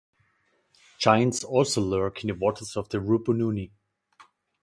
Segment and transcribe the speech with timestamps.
[0.97, 3.69] Giants also lurk in the waters of the Rupununi.